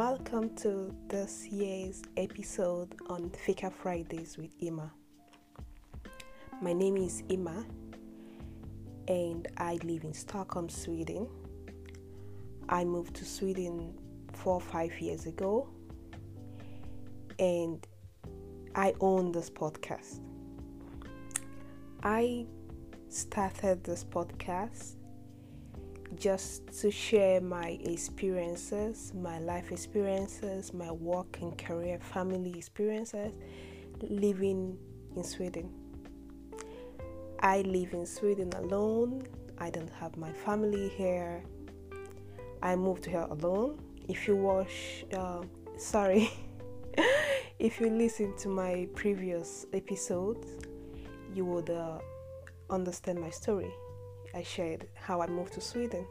[0.00, 4.90] Welcome to this year's episode on Fika Fridays with Emma.
[6.62, 7.66] My name is Emma
[9.08, 11.28] and I live in Stockholm, Sweden.
[12.70, 13.92] I moved to Sweden
[14.32, 15.68] four or five years ago
[17.38, 17.86] and
[18.74, 20.20] I own this podcast.
[22.02, 22.46] I
[23.10, 24.94] started this podcast
[26.16, 33.32] just to share my experiences, my life experiences, my work and career, family experiences
[34.02, 34.78] living
[35.16, 35.70] in Sweden.
[37.40, 39.26] I live in Sweden alone.
[39.58, 41.42] I don't have my family here.
[42.62, 43.78] I moved here alone.
[44.08, 45.42] If you watch, uh,
[45.78, 46.30] sorry,
[47.58, 50.46] if you listen to my previous episodes,
[51.34, 51.98] you would uh,
[52.68, 53.72] understand my story.
[54.34, 56.06] I shared how I moved to Sweden.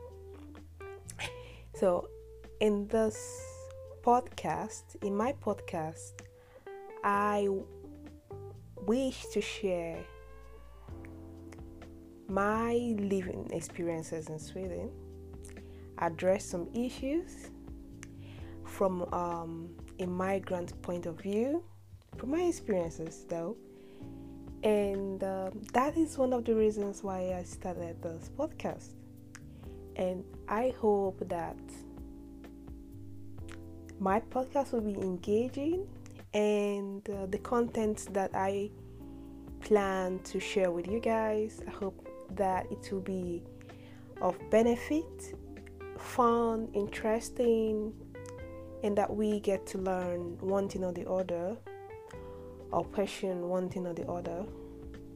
[1.76, 2.10] So,
[2.60, 3.42] in this
[4.02, 6.12] podcast, in my podcast,
[7.04, 7.48] I
[8.86, 10.04] wish to share
[12.28, 14.92] my living experiences in Sweden,
[16.00, 17.50] address some issues
[18.66, 21.64] from um, a migrant point of view,
[22.18, 23.56] from my experiences though
[24.64, 28.90] and um, that is one of the reasons why I started this podcast.
[29.96, 31.58] And I hope that
[34.00, 35.88] my podcast will be engaging
[36.34, 38.70] and uh, the content that I
[39.62, 43.44] plan to share with you guys, I hope that it will be
[44.22, 45.36] of benefit,
[45.98, 47.94] fun, interesting,
[48.84, 51.58] and that we get to learn one thing or the other
[52.72, 54.46] or question one thing or the other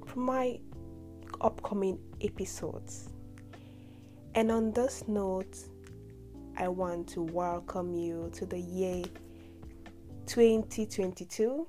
[0.06, 0.60] from my
[1.42, 3.10] upcoming episodes.
[4.36, 5.58] And on this note,
[6.58, 9.04] I want to welcome you to the year
[10.28, 11.68] 2022.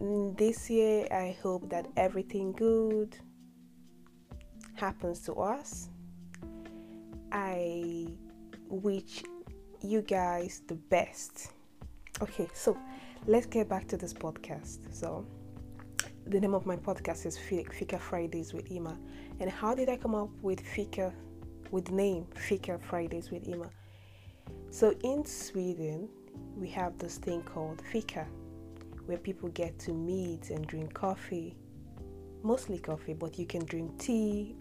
[0.00, 3.16] Mm, this year, I hope that everything good
[4.74, 5.88] happens to us.
[7.32, 8.06] I
[8.68, 9.22] wish
[9.82, 11.50] you guys the best.
[12.22, 12.76] Okay, so
[13.26, 14.78] let's get back to this podcast.
[14.94, 15.26] So,
[16.26, 18.98] the name of my podcast is Fika Fridays with Emma.
[19.40, 21.12] And how did I come up with Fika,
[21.70, 23.70] with the name Fika Fridays with Emma?
[24.70, 26.08] So, in Sweden,
[26.56, 28.26] we have this thing called Fika,
[29.06, 31.56] where people get to meet and drink coffee,
[32.42, 34.56] mostly coffee, but you can drink tea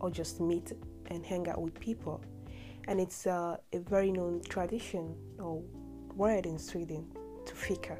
[0.00, 0.72] or just meet
[1.06, 2.22] and hang out with people.
[2.86, 5.62] And it's uh, a very known tradition or
[6.14, 7.06] word in Sweden
[7.48, 7.96] to fika.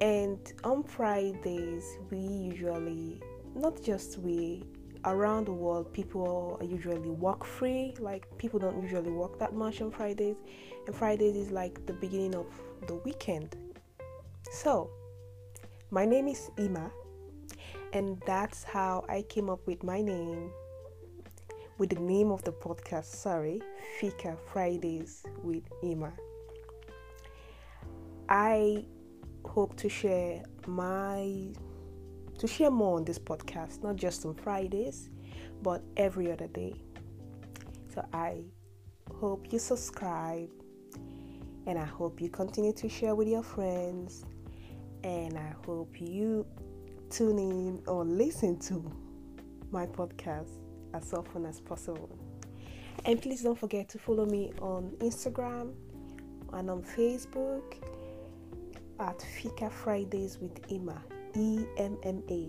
[0.00, 3.20] And on Fridays, we usually,
[3.54, 4.64] not just we,
[5.04, 7.94] around the world, people usually work free.
[7.98, 10.36] Like, people don't usually work that much on Fridays.
[10.86, 12.46] And Fridays is like the beginning of
[12.86, 13.56] the weekend.
[14.50, 14.90] So,
[15.90, 16.90] my name is Emma,
[17.92, 20.50] and that's how I came up with my name,
[21.78, 23.60] with the name of the podcast, sorry,
[23.98, 26.12] Fika Fridays with Emma.
[28.28, 28.84] I
[29.44, 31.52] hope to share my
[32.38, 35.10] to share more on this podcast, not just on Fridays,
[35.62, 36.74] but every other day.
[37.92, 38.44] So I
[39.18, 40.48] hope you subscribe
[41.66, 44.24] and I hope you continue to share with your friends
[45.02, 46.46] and I hope you
[47.10, 48.88] tune in or listen to
[49.70, 50.50] my podcast
[50.94, 52.16] as often as possible.
[53.04, 55.72] And please don't forget to follow me on Instagram
[56.52, 57.74] and on Facebook
[59.00, 61.02] at Fika Fridays with Emma,
[61.36, 62.48] E M M A.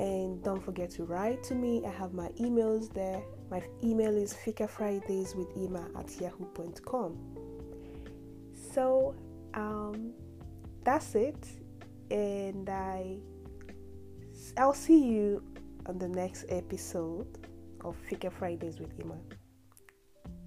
[0.00, 1.82] And don't forget to write to me.
[1.86, 3.22] I have my emails there.
[3.50, 7.16] My email is Fika Fridays with Emma at yahoo.com.
[8.74, 9.14] So
[9.54, 10.12] um,
[10.84, 11.46] that's it.
[12.10, 13.16] And I
[14.58, 15.42] I'll see you
[15.86, 17.48] on the next episode
[17.84, 19.16] of Fika Fridays with Emma.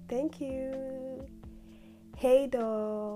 [0.08, 1.26] Thank you.
[2.16, 3.09] Hey, doll.